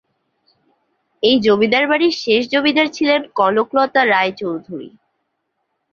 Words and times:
এই 1.23 1.35
জমিদার 1.39 1.85
বাড়ির 1.87 2.13
শেষ 2.23 2.41
জমিদার 2.53 2.87
ছিলেন 2.87 3.21
কনক 3.35 3.69
লতা 3.75 4.01
রায় 4.05 4.33
চৌধুরী। 4.39 4.89